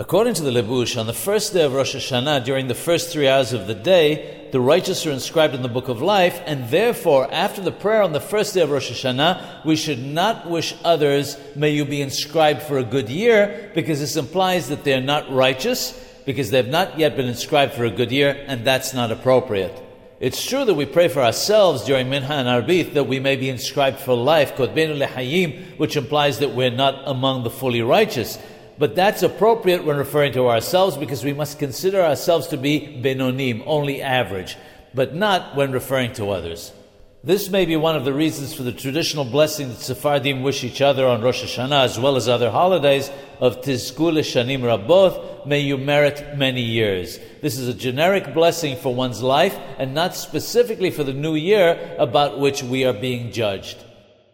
[0.00, 3.26] According to the Lebush, on the first day of Rosh Hashanah, during the first three
[3.26, 7.28] hours of the day, the righteous are inscribed in the book of life, and therefore,
[7.34, 11.36] after the prayer on the first day of Rosh Hashanah, we should not wish others,
[11.56, 15.98] may you be inscribed for a good year, because this implies that they're not righteous,
[16.24, 19.82] because they've not yet been inscribed for a good year, and that's not appropriate.
[20.20, 23.48] It's true that we pray for ourselves during Minha and Arbith that we may be
[23.48, 28.38] inscribed for life, Lehayim, which implies that we're not among the fully righteous.
[28.78, 33.62] But that's appropriate when referring to ourselves because we must consider ourselves to be benonim,
[33.66, 34.56] only average,
[34.94, 36.72] but not when referring to others.
[37.24, 40.80] This may be one of the reasons for the traditional blessing that Sephardim wish each
[40.80, 43.10] other on Rosh Hashanah as well as other holidays
[43.40, 47.18] of Tizku Leshanim Rabboth, may you merit many years.
[47.42, 51.96] This is a generic blessing for one's life and not specifically for the new year
[51.98, 53.84] about which we are being judged.